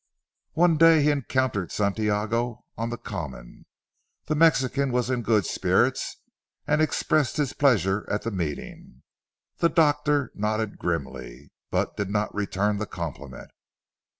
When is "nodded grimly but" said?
10.33-11.97